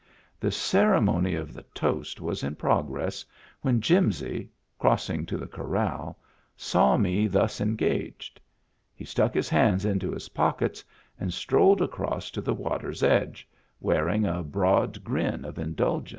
[0.39, 3.23] The ceremony of the toast was in progress
[3.61, 6.17] when Jimsy, crossing to the corral,
[6.57, 8.41] saw me thus engaged.
[8.95, 10.83] He stuck his hands into his pockets
[11.19, 13.47] and strolled across to the water's edge,
[13.79, 16.09] wearing a broad grin of indulgence.